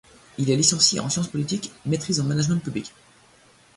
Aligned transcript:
Il 0.39 0.49
est 0.49 0.55
licencié 0.55 0.99
en 0.99 1.11
sciences 1.11 1.27
politiques; 1.27 1.71
maîtrise 1.85 2.19
en 2.19 2.23
management 2.23 2.57
public. 2.57 2.91